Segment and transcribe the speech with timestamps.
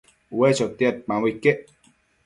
[0.37, 1.59] ue chotiadpambo iquec